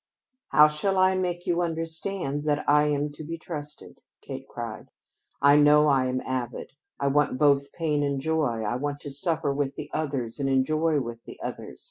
[0.49, 4.89] "How shall I make you understand that I am to be trusted!" Kate cried.
[5.43, 6.71] "I know I'm avid.
[6.99, 8.63] I want both pain and joy.
[8.63, 11.79] I want to suffer with the others and enjoy with the others.